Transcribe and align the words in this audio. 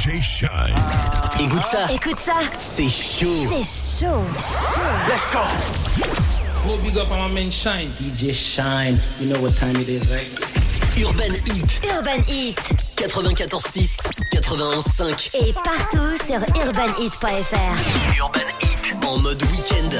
DJ 0.00 0.20
Shine. 0.22 0.74
Écoute 1.38 1.62
ça, 1.62 1.86
Écoute 1.92 2.18
ça, 2.18 2.32
c'est 2.56 2.88
chaud. 2.88 3.46
c'est 3.62 4.06
chaud, 4.06 4.24
chaud. 4.38 5.46
Go 6.66 6.76
big 6.82 6.96
up 6.96 7.10
on 7.10 7.28
my 7.28 7.34
man 7.42 7.50
Shine. 7.50 7.90
DJ 8.00 8.32
Shine. 8.32 8.98
You 9.20 9.28
know 9.32 9.38
what 9.42 9.52
time 9.56 9.76
it 9.76 9.88
is, 9.88 10.08
right? 10.10 10.26
Urban 10.98 11.34
Heat 11.44 11.80
Urban 11.96 12.22
Heat 12.26 12.56
94.6, 12.96 14.08
91.5. 14.32 15.30
et 15.34 15.52
partout 15.52 16.16
sur 16.26 16.40
urbanheat.fr. 16.64 18.22
Urban 18.22 18.48
Heat 18.60 19.04
en 19.06 19.18
mode 19.18 19.42
week-end. 19.52 19.90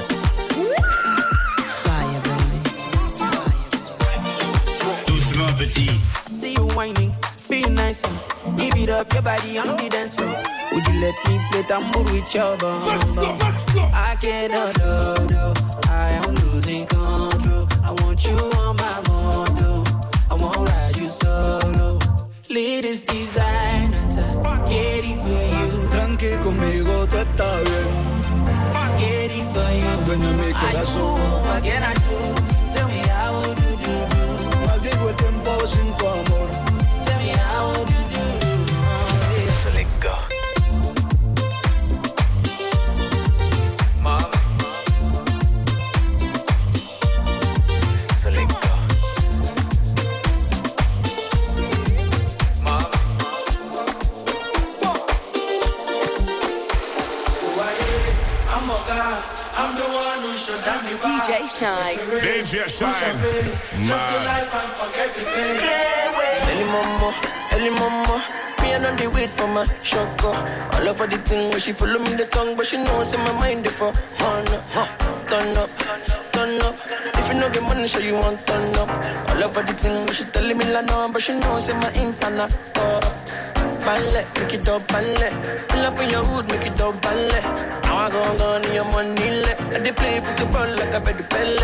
Doucement 5.07 5.53
petit. 5.59 5.91
See 6.27 6.55
you 6.55 6.67
whining, 6.77 7.13
feel 7.51 7.71
nice. 7.71 8.03
Give 8.57 8.75
it 8.83 8.91
up 8.91 9.13
your 9.13 9.23
body 9.23 9.59
on 9.59 9.77
the 9.77 9.89
dance 9.91 10.15
floor. 10.15 10.37
Would 10.73 10.87
you 10.87 11.01
let 11.05 11.17
me 11.27 11.35
play 11.51 11.63
tambour 11.65 12.03
with 12.13 12.35
your 12.35 12.57
bum? 12.59 12.83
I 13.93 14.17
cannot 14.23 14.75
do, 14.75 15.27
do. 15.33 15.43
I 15.91 16.09
am 16.23 16.35
losing 16.47 16.87
control. 16.87 17.67
I 17.83 17.91
want 18.01 18.19
you 18.25 18.37
on 18.63 18.77
my 18.77 18.97
moto. 19.09 19.85
I 20.31 20.35
won't 20.35 20.57
ride 20.69 20.97
you 20.97 21.09
solo. 21.09 21.99
Latest 22.49 23.09
designer, 23.09 24.07
get 24.71 25.03
it 25.11 25.19
for 25.23 25.43
you. 25.57 25.89
Tranqui 25.91 26.31
conmigo, 26.45 27.07
tú 27.11 27.17
estás 27.19 27.61
bien. 27.67 27.89
Get 28.99 29.31
it 29.39 29.45
for 29.53 29.71
you. 29.81 29.93
Dueña 30.07 30.33
mi 30.39 30.47
I 30.47 30.53
do, 30.53 30.59
corazón. 30.61 31.21
what 31.47 31.65
can 31.65 31.83
I 31.83 31.95
do? 32.07 32.19
Tell 32.75 32.89
me 32.89 33.01
how 33.11 33.31
would 33.41 33.59
you 33.59 33.73
do, 33.83 33.93
do? 34.13 34.67
Maldigo 34.67 35.09
el 35.11 35.17
tiempo 35.17 35.67
sin 35.67 35.89
tu 35.97 36.07
amor. 36.07 36.60
DJ 62.51 62.67
Shynn. 62.67 62.91
Man. 63.87 64.03
Early 66.51 66.65
mama, 66.65 67.15
early 67.53 67.71
mama. 67.71 68.25
Me 68.61 68.73
and 68.73 68.99
the 68.99 69.09
wait 69.15 69.31
for 69.31 69.47
my 69.47 69.65
shaka. 69.85 70.35
All 70.75 70.89
over 70.89 71.07
the 71.07 71.19
thing 71.19 71.51
where 71.51 71.61
she 71.61 71.71
follow 71.71 72.01
me 72.01 72.15
the 72.15 72.27
tongue, 72.27 72.57
but 72.57 72.67
she 72.67 72.77
knows 72.79 73.15
in 73.15 73.21
my 73.21 73.33
mind 73.39 73.67
if 73.67 73.81
I 73.81 73.87
wanna 73.87 74.61
huh. 74.75 74.89
turn 75.31 75.57
up, 75.57 75.71
turn 76.33 76.61
up. 76.63 76.75
If 77.15 77.29
you 77.29 77.39
know 77.39 77.49
the 77.51 77.61
money, 77.61 77.87
show 77.87 78.01
you 78.01 78.15
want 78.15 78.45
turn 78.45 78.75
up. 78.75 78.89
All 79.31 79.45
over 79.45 79.63
the 79.63 79.75
thing 79.75 80.05
where 80.07 80.15
she 80.15 80.25
telling 80.25 80.59
me 80.59 80.65
la 80.73 80.81
no, 80.81 81.09
but 81.13 81.23
she 81.23 81.39
knows 81.39 81.69
in 81.69 81.77
my 81.79 81.93
internet. 81.93 82.51
Ballet, 83.91 84.25
make 84.39 84.55
it 84.55 84.69
up, 84.69 84.87
ballet. 84.87 85.33
Pull 85.67 85.83
up 85.83 85.99
in 85.99 86.11
your 86.11 86.23
hood, 86.23 86.47
make 86.47 86.65
it 86.65 86.81
up, 86.81 86.95
ballet. 87.03 87.43
Now 87.83 88.07
I 88.07 88.11
go 88.15 88.23
go 88.39 88.63
in 88.63 88.73
your 88.73 88.85
money, 88.85 89.31
let. 89.43 89.59
And 89.75 89.85
they 89.85 89.91
play 89.91 90.21
football 90.21 90.71
like 90.79 90.95
a 90.95 91.01
bed 91.01 91.19
pelle. 91.29 91.59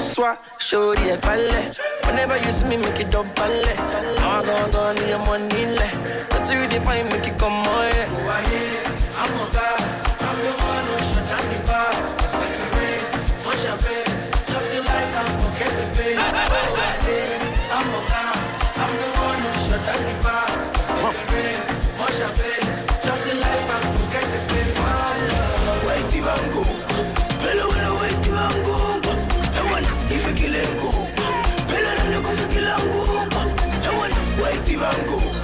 Swat, 0.00 0.40
show 0.56 0.94
the 0.94 1.20
ballet. 1.20 1.68
Whenever 2.08 2.38
you 2.38 2.52
see 2.56 2.68
me, 2.72 2.78
make 2.78 3.00
it 3.04 3.14
up, 3.14 3.28
ballet. 3.36 3.76
Now 4.16 4.40
I 4.40 4.48
go 4.48 4.56
go 4.72 4.80
in 4.96 5.08
your 5.12 5.20
money, 5.28 5.76
let. 5.76 5.92
That's 6.32 6.48
you 6.50 6.64
define, 6.72 7.04
make 7.12 7.28
it 7.28 7.36
come 7.36 7.52
on, 7.52 7.84
yeah. 7.92 8.16
I'm 9.20 9.36
a 9.36 9.44
guy. 9.52 9.76
I'm 10.24 10.38
the 10.40 10.52
one 10.72 10.86
who 10.88 10.96
shut 11.04 11.24
down 11.28 11.44
the 11.52 11.58
bar. 11.68 11.92
Make 12.40 12.64
it 12.64 12.72
rain. 12.80 13.02
More 13.44 13.56
champagne. 13.60 14.08
Chop 14.48 14.64
the 14.72 14.80
life 14.88 15.12
and 15.20 15.32
forget 15.44 15.72
the 15.76 15.84
pain. 16.00 16.16
Oh, 16.16 16.80
I 16.80 16.96
did. 17.04 17.44
I'm 17.76 17.92
a 17.92 18.00
guy. 18.08 18.32
I'm 18.72 18.92
the 19.04 19.08
one 19.20 19.40
who 19.44 19.52
shut 19.68 19.82
down 19.84 20.00
the 20.08 20.16
bar. 20.24 20.37
Let's 35.00 35.37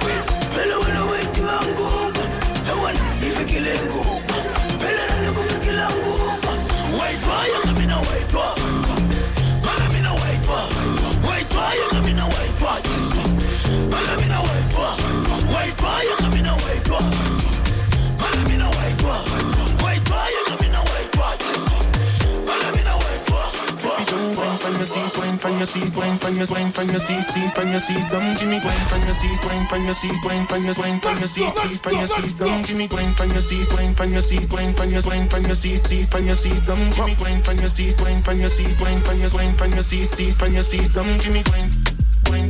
from 26.25 26.37
your 26.41 26.47
wine 26.49 26.73
from 26.73 26.89
your 26.89 27.01
seat, 27.01 27.29
seat 27.29 27.53
from 27.55 27.69
your 27.69 27.81
seat, 27.81 28.01
come 28.09 28.33
give 28.33 28.49
me 28.49 28.57
wine 28.65 28.87
from 28.89 29.03
your 29.05 29.13
seat, 29.13 29.45
wine 29.45 29.67
from 29.69 29.85
your 29.85 29.93
seat, 29.93 30.17
wine 30.25 30.47
from 30.47 30.65
your 30.65 30.75
wine 30.81 30.99
from 31.01 31.17
your 31.21 31.29
seat, 31.29 31.53
seat 31.59 31.81
from 31.85 31.93
your 32.01 32.09
seat, 32.09 32.39
come 32.39 32.63
give 32.63 32.79
me 32.79 32.89
wine 32.89 33.13
from 33.13 33.29
your 33.29 33.43
seat, 33.43 33.69
wine 33.77 33.95
from 33.95 34.11
your 34.11 34.23
seat, 34.23 34.51
wine 34.51 34.73
from 34.73 34.89
your 34.91 35.03
wine 35.05 35.29
from 35.29 35.45
your 35.45 35.55
seat, 35.55 35.85
seat 35.85 36.11
from 36.11 36.25
your 36.25 36.37
seat, 36.37 36.65
come 36.65 36.81
give 36.89 37.05
me 37.05 37.15
wine 37.21 37.43
from 37.45 37.59
your 37.59 37.69
seat, 37.69 38.01
wine 38.01 38.23
from 38.23 38.41
your 38.41 38.49
seat, 38.49 38.73
from 39.05 39.21
your 39.21 39.31
wine 39.37 39.55
from 39.59 39.73
your 39.73 39.83
seat, 39.83 40.15
seat 40.15 40.35
from 40.37 40.55
your 40.55 40.63
seat, 40.63 40.89
give 40.95 41.35
me 41.35 41.43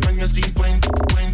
from 0.00 0.18
your 0.18 0.28
seat, 0.28 1.33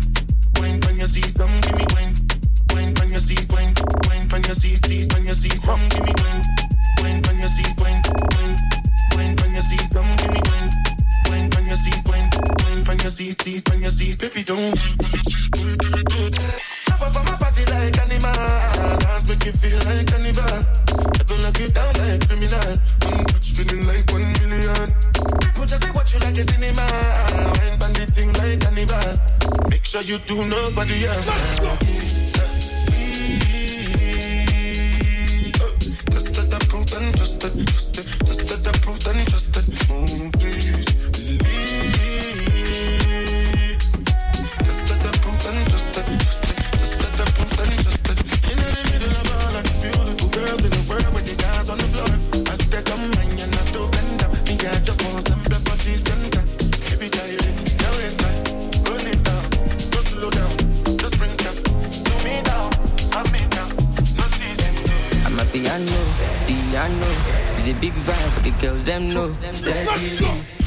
your 13.11 13.35
seat, 13.35 13.43
seat 13.43 13.69
from 13.69 13.83
your 13.83 13.91
seat, 13.91 14.19
baby 14.21 14.45
don't. 14.45 14.79
Pop 16.87 17.03
up 17.03 17.17
on 17.17 17.25
my 17.25 17.37
party 17.43 17.65
like 17.67 17.99
animal. 17.99 18.31
Dance 19.01 19.29
make 19.29 19.45
you 19.47 19.53
feel 19.53 19.79
like 19.79 20.07
carnival. 20.07 20.45
I 20.47 21.23
don't 21.27 21.59
you 21.59 21.69
down 21.75 21.93
like 21.99 22.29
criminal. 22.29 22.79
One 23.03 23.25
touch 23.27 23.51
feeling 23.51 23.87
like 23.87 24.07
one 24.13 24.31
million. 24.33 24.95
People 25.43 25.67
just 25.67 25.83
say 25.83 25.91
what 25.91 26.13
you 26.13 26.21
like 26.21 26.39
a 26.39 26.45
cinema. 26.45 26.87
Wine 27.81 27.95
the 27.99 28.07
thing 28.15 28.33
like 28.35 28.61
carnival. 28.61 29.19
Make 29.71 29.85
sure 29.85 30.03
you 30.03 30.19
do 30.19 30.45
nobody 30.45 31.07
else. 31.07 31.27
Just 36.11 36.35
the 36.51 36.59
proof 36.69 36.93
and 36.97 37.17
just 37.17 37.43
let, 37.43 37.57
just 37.67 37.97
let, 37.99 38.07
just 38.27 38.65
the 38.65 38.79
proof 38.83 39.07
and 39.09 39.29
just 39.29 39.53
mm, 39.53 40.40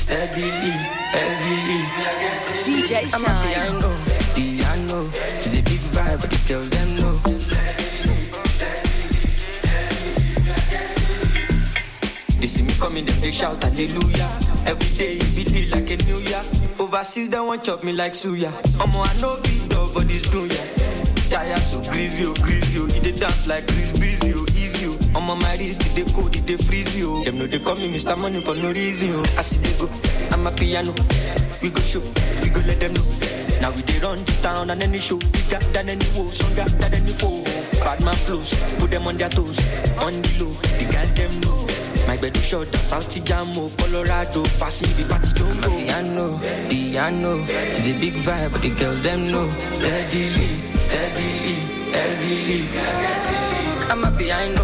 Steadily, 0.03 0.71
heavily. 1.15 1.81
DJ 2.65 3.03
I'm 3.13 3.23
a 3.23 3.25
Shine. 3.25 3.53
piano, 3.53 3.95
piano. 4.35 5.09
It's 5.37 5.47
a 5.47 5.61
big 5.61 5.79
vibe, 5.95 6.19
but 6.21 6.29
the 6.29 6.39
girls 6.47 6.69
them 6.69 6.95
know. 6.97 8.23
They 12.39 12.47
see 12.47 12.63
me 12.63 12.73
coming, 12.73 13.05
they 13.05 13.31
shout 13.31 13.63
hallelujah. 13.63 14.29
Every 14.65 14.89
day 14.97 15.17
it 15.19 15.35
be 15.35 15.69
like 15.71 15.89
a 15.91 15.97
new 16.05 16.17
year. 16.19 16.41
Overseas 16.79 17.29
they 17.29 17.39
want 17.39 17.63
chop 17.63 17.83
me 17.83 17.93
like 17.93 18.13
suya. 18.13 18.51
Omo 18.83 19.05
I 19.07 19.21
know 19.21 19.39
big 19.43 19.69
dog 19.69 19.91
for 19.93 20.01
this 20.01 20.23
dunya. 20.23 20.59
Tired 21.29 21.59
so 21.59 21.81
greasy, 21.89 22.25
oh 22.25 22.33
greasy, 22.35 22.79
oh. 22.79 22.87
He 22.87 22.99
dey 22.99 23.13
dance 23.15 23.47
like 23.47 23.65
Chris 23.67 23.97
Breezy, 23.97 24.33
oh 24.35 24.42
oh. 25.13 25.19
Omo 25.19 25.39
my 25.41 25.55
wrist, 25.57 25.95
they 25.95 26.03
cold, 26.13 26.33
they 26.33 26.57
freeze, 26.57 27.03
oh. 27.03 27.23
Them 27.23 27.39
know 27.39 27.47
they 27.47 27.59
call 27.59 27.75
me 27.75 27.91
Mr. 27.93 28.17
Money 28.17 28.41
for 28.41 28.55
no 28.55 28.71
reason, 28.71 29.11
oh. 29.15 29.23
I 29.37 29.41
see 29.41 29.59
they 29.59 29.77
go, 29.79 29.89
I'm 30.31 30.45
a 30.47 30.51
piano. 30.51 30.93
We 31.61 31.69
go 31.69 31.79
show, 31.81 32.01
we 32.41 32.49
go 32.49 32.59
let 32.67 32.79
them 32.79 32.93
know. 32.93 33.05
Now 33.61 33.71
we 33.71 33.81
dey 33.83 33.99
run 33.99 34.19
the 34.25 34.31
town 34.41 34.69
and 34.69 34.83
any 34.83 34.99
show 34.99 35.17
bigger 35.17 35.59
than 35.71 35.87
any 35.89 36.05
woe, 36.17 36.27
stronger 36.29 36.65
than 36.77 36.93
any 36.93 37.13
foe. 37.13 37.43
Bad 37.79 38.03
man 38.03 38.15
flows, 38.15 38.53
put 38.79 38.91
them 38.91 39.07
on 39.07 39.15
their 39.17 39.29
toes, 39.29 39.57
on 39.97 40.11
the 40.11 40.43
low, 40.43 40.51
the 40.51 40.85
girl 40.91 41.07
them 41.15 41.39
know. 41.41 41.67
My 42.05 42.17
bed 42.17 42.35
is 42.35 42.45
short, 42.45 42.67
South 42.75 43.07
Jamo, 43.07 43.55
oh, 43.57 43.71
Colorado, 43.77 44.43
pass 44.59 44.81
me 44.81 44.87
the 45.01 45.07
party 45.07 45.31
jumbo. 45.35 45.69
Piano, 45.69 46.39
piano, 46.69 47.45
it's 47.47 47.87
a 47.87 47.93
big 47.97 48.13
vibe, 48.15 48.51
but 48.51 48.61
the 48.61 48.69
girls 48.71 49.01
them 49.01 49.31
know. 49.31 49.47
Steadily, 49.71 50.75
steadily, 50.75 51.55
heavily. 51.95 52.67
I'm 53.89 54.03
a 54.03 54.11
piano, 54.17 54.63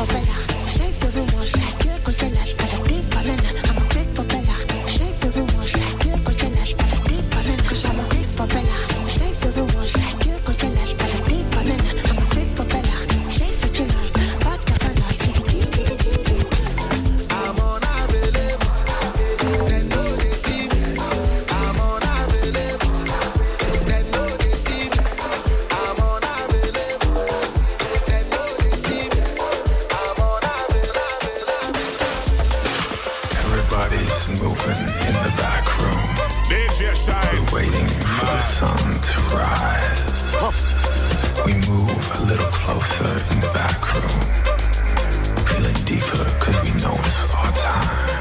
Propeller. 0.00 0.24
Save 0.66 1.04
everyone's 1.04 1.54
like, 1.58 1.74
you're 1.74 1.79
waiting 37.52 37.86
for 37.88 38.26
the 38.26 38.38
sun 38.40 38.78
to 39.00 39.20
rise. 39.34 40.34
We 41.44 41.54
move 41.68 41.90
a 42.18 42.22
little 42.22 42.50
closer 42.52 43.10
in 43.32 43.40
the 43.40 43.50
back 43.52 43.80
room. 43.92 44.20
Feeling 45.46 45.80
deeper 45.84 46.24
because 46.24 46.62
we 46.62 46.70
know 46.80 46.94
it's 46.94 47.34
our 47.34 47.52
time. 47.52 48.20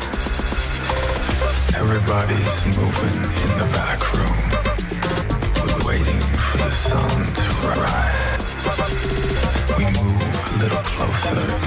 Everybody's 1.78 2.66
moving 2.78 3.20
in 3.44 3.52
the 3.62 3.70
back 3.78 4.00
room. 4.14 4.40
We're 5.62 5.84
waiting 5.88 6.22
for 6.46 6.58
the 6.58 6.72
sun 6.72 7.20
to 7.40 7.50
rise. 7.70 8.52
We 9.78 9.86
move 9.86 10.22
a 10.50 10.58
little 10.58 10.84
closer 10.84 11.59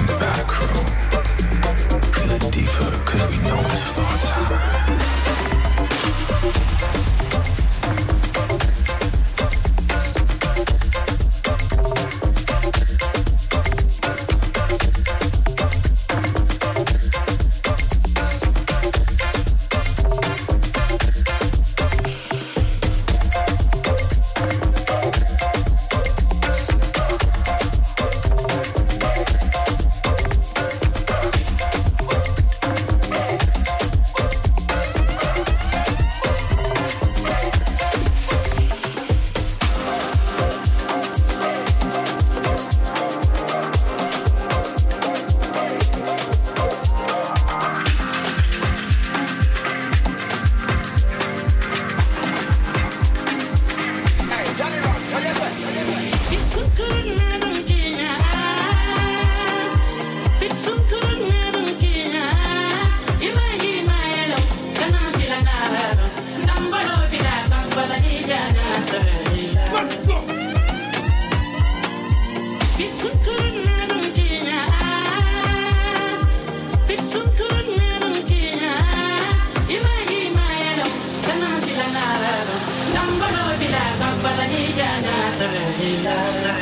Yeah, 86.03 86.53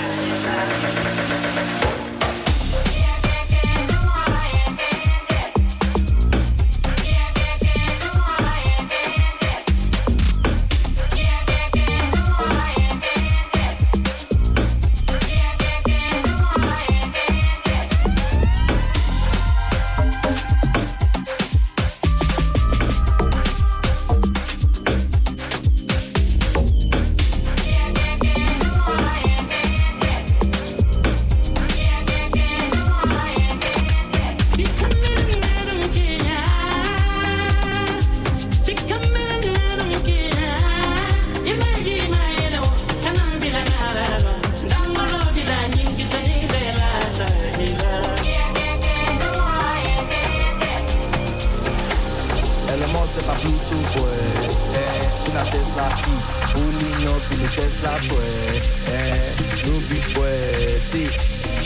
Toy. 58.12 58.60
Eh, 58.92 59.32
no 59.66 59.80
big 59.88 60.06
boy. 60.14 60.80
See, 60.84 61.08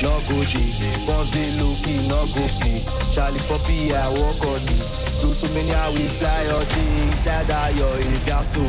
no 0.04 0.22
go 0.30 0.44
G. 0.46 0.62
Once 1.08 1.32
they 1.32 1.50
looking, 1.58 2.08
no 2.08 2.22
go 2.34 2.46
P. 2.62 2.86
Charlie 3.14 3.42
Poppy, 3.50 3.94
I 3.96 4.06
walk 4.22 4.46
on 4.46 4.62
me. 4.70 4.78
Do 5.22 5.34
too 5.34 5.50
many, 5.56 5.74
I 5.74 5.90
will 5.90 6.12
fly 6.20 6.46
all 6.54 6.62
day. 6.62 7.02
Inside 7.10 7.48
that 7.48 7.76
yo, 7.76 7.90
if 7.98 8.28
you're 8.28 8.44
so. 8.44 8.62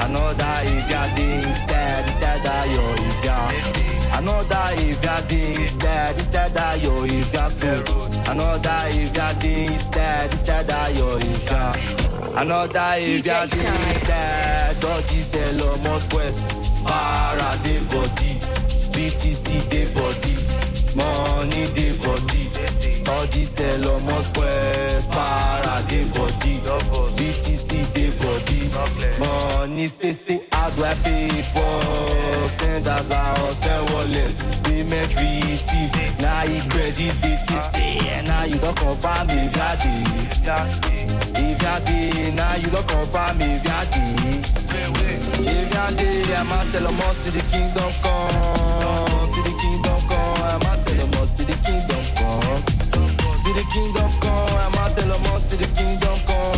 Another 0.00 0.56
if 0.62 0.88
you're 0.88 1.08
day 1.16 1.42
inside, 1.48 2.06
inside 2.06 2.42
that 2.44 2.66
yo, 2.72 2.84
if 2.96 3.24
you're. 3.24 4.18
Another 4.18 4.68
if 4.72 5.04
you're 5.04 5.22
day 5.28 5.54
inside, 5.60 6.16
inside 6.16 6.54
that 6.54 6.82
yo, 6.82 7.04
if 7.04 7.32
you're 7.32 7.50
so. 7.50 7.72
Another 8.30 8.80
if 8.86 9.14
you're 9.16 9.34
day 9.34 9.66
inside, 9.66 10.32
inside 10.32 10.66
that 10.68 10.94
yo, 10.96 11.16
if 11.18 11.50
you're. 11.50 12.38
Another 12.38 12.92
if 12.96 13.26
you're 13.26 13.46
day 13.46 13.90
inside, 13.90 14.80
doggy 14.80 15.20
sell 15.20 15.68
almost 15.68 16.14
west. 16.14 16.67
Para 16.88 17.56
de 17.62 17.78
body, 17.90 18.38
BTC 18.92 19.68
de 19.68 19.84
body, 19.94 20.34
money 20.96 21.66
de 21.76 21.92
body. 22.02 22.42
All 23.10 23.26
this 23.26 23.50
sell 23.50 23.90
almost 23.90 24.36
west. 24.36 25.10
Para 25.12 25.82
de 25.88 26.04
body, 26.16 26.60
BTC 27.16 27.68
de 27.92 28.10
body, 28.20 28.60
money 29.18 29.86
say 29.86 30.12
say 30.12 30.40
how 30.52 30.70
do 30.70 30.84
I? 30.84 30.94
Send 32.48 32.86
as 32.88 33.10
a 33.10 33.52
send 33.52 33.90
wallets, 33.90 34.36
payment 34.62 35.14
receive. 35.16 36.18
Now 36.18 36.44
you 36.44 36.62
credit 36.70 37.14
BTC, 37.20 37.76
and 38.08 38.26
now 38.26 38.44
you 38.44 38.56
don't 38.56 38.76
confirm 38.76 39.28
if 39.28 39.54
you're 39.54 39.76
day. 39.76 40.02
If 41.36 41.62
you're 41.62 41.80
day, 41.84 42.32
now 42.34 42.56
you 42.56 42.68
don't 42.70 42.88
confirm 42.88 43.40
if 43.40 43.64
you're 43.64 43.86
day. 43.92 44.58
If 45.40 45.74
you're 45.74 45.92
day, 46.28 46.36
I'm 46.36 46.52
out 46.52 46.66
them 46.66 47.00
us 47.08 47.24
to 47.24 47.30
the 47.30 47.42
kingdom 47.50 47.90
come, 48.02 49.30
to 49.32 49.40
the 49.42 49.54
kingdom 49.60 50.00
come. 50.08 50.42
I'm 50.44 50.62
out 50.68 50.84
them 50.84 51.14
us 51.20 51.30
to 51.36 51.42
the 51.44 51.56
kingdom 51.64 52.04
come, 52.16 52.62
to 53.44 53.50
the 53.56 53.64
kingdom 53.72 54.10
come. 54.20 54.56
I'm 54.62 54.74
out 54.74 54.96
them 54.96 55.26
us 55.32 55.42
to 55.50 55.56
the 55.56 55.68
kingdom 55.78 56.16
come, 56.28 56.57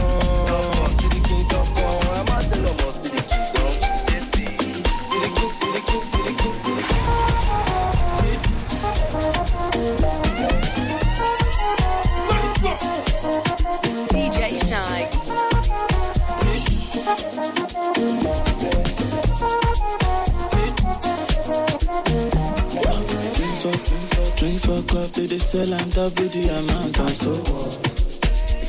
for, 24.71 24.83
club, 24.87 25.11
they, 25.11 25.27
they 25.27 25.39
sell 25.39 25.73
and 25.73 25.95
with 26.15 26.31
the 26.31 26.47
amount 26.47 26.99
and 27.01 27.11
so. 27.11 27.35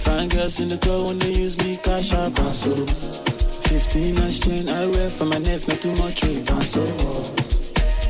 Fine 0.01 0.29
girls 0.29 0.59
in 0.59 0.69
the 0.69 0.77
club 0.77 1.05
when 1.05 1.19
they 1.19 1.33
use 1.33 1.57
me 1.59 1.77
cash 1.77 2.13
up 2.13 2.37
and 2.39 2.53
so. 2.53 2.73
15 3.69 4.17
and 4.17 4.33
strain 4.33 4.69
I 4.69 4.87
wear 4.87 5.09
for 5.09 5.25
my 5.25 5.37
neck, 5.37 5.67
not 5.67 5.79
too 5.79 5.93
much 6.01 6.23
weight 6.23 6.49
and 6.49 6.63
so. 6.63 6.81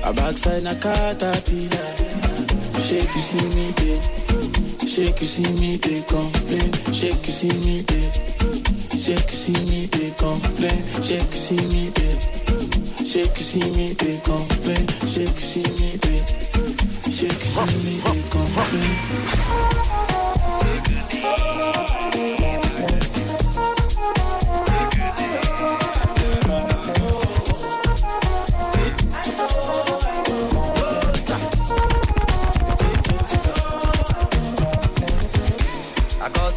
A 0.07 0.13
backside 0.13 0.63
na 0.63 0.73
caterpillar. 0.75 1.87
Shake 2.79 3.11
you 3.13 3.21
see 3.21 3.47
me 3.55 3.67
there. 3.75 4.01
Shake 4.87 5.19
you 5.19 5.27
see 5.27 5.51
me 5.59 5.75
they 5.77 6.01
complain. 6.07 6.71
Shake 6.95 7.25
you 7.27 7.33
see 7.35 7.55
me 7.65 7.81
there. 7.81 8.11
Shake 8.95 9.27
you 9.31 9.39
see 9.43 9.59
me 9.67 9.85
they 9.91 10.11
complain. 10.15 10.79
Shake 11.03 11.27
you 11.27 11.41
see 11.45 11.63
me 11.67 11.89
there. 11.91 12.30
Shake 13.05 13.37
see 13.37 13.69
me 13.71 13.93
they 13.93 14.19
complain. 14.19 14.87
Shake 15.05 15.39
see 15.39 15.63
me 15.63 15.97
there. 15.97 16.25
Shake 17.11 17.43
see 17.43 17.77
me 17.83 17.99
they 17.99 18.21
complain. 18.29 18.97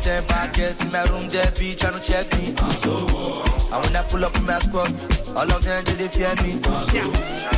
Ten 0.03 0.23
packets 0.25 0.85
in 0.85 0.93
my 0.93 1.03
room, 1.05 1.29
they 1.31 1.43
be 1.59 1.75
trying 1.75 1.95
to 1.95 2.01
check 2.01 2.31
me. 2.37 2.49
And 2.49 3.85
when 3.85 3.97
I 3.97 4.03
pull 4.07 4.23
up 4.23 4.37
in 4.37 4.45
my 4.45 4.59
squad, 4.59 4.93
all 5.37 5.51
of 5.51 5.63
them 5.65 5.85
they, 5.85 5.95
they 5.95 6.09
fear 6.09 6.35
me. 6.43 6.61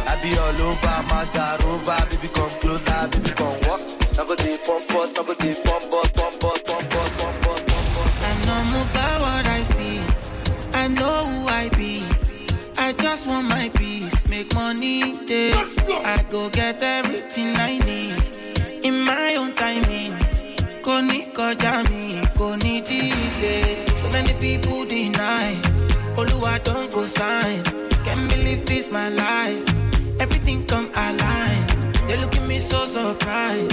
I 0.08 0.14
be 0.22 0.36
all 0.38 0.60
over, 0.68 0.96
my 1.10 1.24
car 1.34 1.58
over, 1.66 1.98
baby 2.10 2.28
come 2.32 2.50
closer, 2.60 3.08
baby 3.08 3.30
come 3.30 3.58
walk. 3.68 3.80
Now 4.16 4.24
go 4.24 4.34
dey 4.36 4.56
pump 4.64 4.90
us, 4.94 5.12
now 5.14 5.22
go 5.22 5.34
dey 5.34 5.54
pump 5.64 5.92
us, 5.92 6.10
pump 6.12 6.44
us, 6.44 6.62
pump 6.62 6.94
us, 6.94 7.10
pump 7.20 7.46
us, 7.46 7.62
pump 7.68 7.96
us. 7.98 8.22
I 8.22 8.32
know 8.46 8.64
more 8.72 8.86
about 8.90 9.20
what 9.20 9.46
I 9.48 9.62
see. 9.62 10.00
I 10.72 10.88
know 10.88 11.24
who 11.24 11.46
I 11.48 11.68
be. 11.76 12.02
I 12.78 12.92
just 12.92 13.26
want 13.26 13.48
my 13.48 13.70
peace, 13.74 14.28
make 14.28 14.52
money. 14.54 15.00
Yeah. 15.26 15.54
I 16.04 16.24
go 16.30 16.48
get 16.50 16.82
everything 16.82 17.56
I 17.56 17.78
need 17.78 18.84
in 18.84 19.04
my 19.04 19.34
own 19.36 19.54
timing. 19.54 20.12
Kò 20.86 21.00
ní 21.02 21.20
kọjá 21.34 21.82
mi, 21.90 22.20
kò 22.38 22.54
ní 22.62 22.80
delay. 22.86 23.84
So 24.00 24.08
many 24.10 24.32
people 24.34 24.84
deny. 24.84 25.56
Oluwa 26.56 26.64
don 26.64 26.90
go 26.90 27.04
sign. 27.04 27.62
Can't 28.04 28.30
believe 28.30 28.64
this 28.66 28.90
my 28.90 29.08
life. 29.08 29.64
Everything 30.20 30.64
come 30.66 30.90
align. 30.94 31.66
They 32.08 32.16
look 32.18 32.34
at 32.36 32.48
me 32.48 32.58
so 32.58 32.86
surprised. 32.86 33.72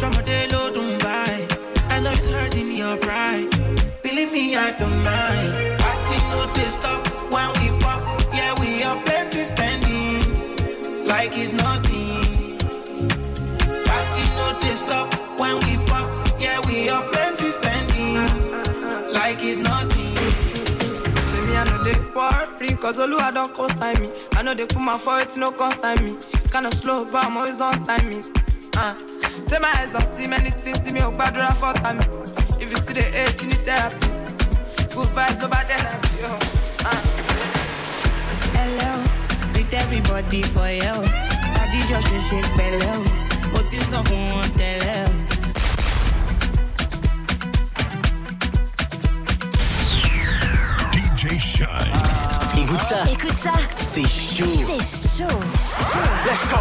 Somebody 0.00 0.32
low 0.52 0.72
don't 0.72 1.00
buy. 1.02 1.46
I 1.90 2.00
know 2.00 2.10
it's 2.10 2.26
hurting 2.26 2.72
your 2.76 2.96
pride. 2.96 3.50
Believe 4.02 4.32
me, 4.32 4.56
I 4.56 4.72
don't 4.78 5.04
mind. 5.04 5.78
Party 5.78 6.16
no 6.30 6.52
they 6.54 6.68
stop 6.70 7.06
when 7.32 7.48
we 7.60 7.78
pop. 7.80 8.00
Yeah, 8.32 8.54
we 8.60 8.80
have 8.82 9.04
plenty 9.04 9.44
spending. 9.44 11.06
Like 11.06 11.32
it's 11.36 11.52
nothing. 11.52 12.58
Party 13.86 14.24
no 14.38 14.58
they 14.60 14.74
stop 14.76 15.14
when 15.38 15.56
we 15.64 15.76
pop. 15.86 16.08
Yeah, 16.40 16.58
we 16.66 16.86
have 16.86 17.10
plenty 17.12 17.50
spending. 17.50 18.14
Like 19.12 19.38
it's 19.42 19.58
nothing. 19.58 19.93
Me, 21.84 21.90
I 21.90 21.94
they 21.94 22.00
war 22.14 22.46
free, 22.56 22.76
cause 22.76 22.98
Oluwa 22.98 23.32
don't 23.32 23.54
consign 23.54 24.00
me. 24.00 24.10
I 24.32 24.42
know 24.42 24.54
they 24.54 24.66
put 24.66 24.80
my 24.82 24.96
foot, 24.96 25.36
no 25.36 25.52
consign 25.52 26.02
me. 26.04 26.16
Kinda 26.50 26.70
slow, 26.74 27.04
but 27.04 27.24
I'm 27.26 27.36
always 27.36 27.60
on 27.60 27.84
timing. 27.84 28.24
Uh. 28.76 28.94
Say 29.44 29.58
my 29.58 29.68
eyes 29.76 29.90
don't 29.90 30.06
see 30.06 30.26
many 30.26 30.50
things, 30.50 30.80
see 30.82 30.92
me 30.92 31.00
up 31.00 31.18
bad 31.18 31.34
for 31.56 31.72
time. 31.74 31.98
If 32.60 32.70
you 32.70 32.76
see 32.78 32.94
the 32.94 33.04
age, 33.20 33.42
you 33.42 33.48
need 33.48 33.58
therapy. 33.68 34.08
Good 34.94 35.08
vibes, 35.12 35.40
no 35.40 35.48
bad 35.48 35.70
energy. 35.70 36.22
yo. 36.22 36.32
Uh. 36.84 37.00
Hello, 38.56 39.02
with 39.52 39.74
everybody 39.74 40.42
for 40.42 40.68
you. 40.70 40.94
Body 41.54 41.80
just 41.88 42.08
ṣe 42.08 42.18
ṣe 42.28 42.40
pẹ̀lẹ́ 42.56 42.94
o. 42.94 43.02
Mo 43.52 43.60
ti 43.68 43.78
sọ 43.90 43.98
fún 44.08 44.44
wọn 51.66 51.88
tẹ́lẹ̀ 51.88 51.92
o. 51.92 52.04
DJ 52.54 52.56
Shynn. 52.56 52.62
Écoute 52.62 52.80
ça. 52.88 52.98
Écoute 53.10 53.38
ça. 53.38 53.52
C'est 53.74 54.02
chaud. 54.08 54.44
C'est 54.80 55.24
chaud. 55.24 55.40
Chaud. 55.92 56.10
Let's 56.26 56.44
go. 56.50 56.60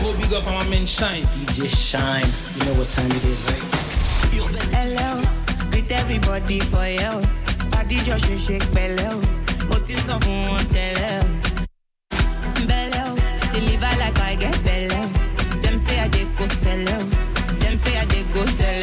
Go 0.00 0.12
big 0.18 0.32
up 0.34 0.46
on 0.46 0.54
my 0.58 0.64
man 0.68 0.86
Shynn. 0.86 1.22
DJ 1.36 1.68
Shynn. 1.68 2.24
You 2.56 2.64
know 2.66 2.74
what 2.78 2.88
time 2.96 3.10
it 3.10 3.24
is, 3.24 3.40
right? 3.48 3.66
Hello, 4.74 5.20
with 5.72 5.90
everybody 5.92 6.58
for 6.60 6.86
you. 6.86 7.12
Body 7.70 7.96
just 8.06 8.24
ṣe 8.26 8.36
ṣe 8.46 8.58
pẹ̀lẹ́ 8.74 9.10
o. 9.12 9.20
Mo 9.68 9.76
ti 9.86 9.94
sọ 10.06 10.14
fún 10.22 10.38
wọn 10.48 10.64
tẹ́lẹ̀ 10.74 11.20
o. 11.20 11.26
Deliver 13.52 13.92
like 14.00 14.20
I 14.30 14.34
get 14.42 14.56
bẹ́lẹ̀ 14.66 15.00
o. 15.00 15.04
Dem 15.62 15.76
say 15.84 15.98
I 16.00 16.08
dey 16.08 16.26
go 16.38 16.44
sẹ́lẹ̀ 16.62 16.96
o. 16.98 17.00
Dem 17.60 17.76
say 17.76 17.94
I 18.02 18.04
dey 18.12 18.24
go 18.34 18.42
sẹ́lẹ̀ 18.58 18.81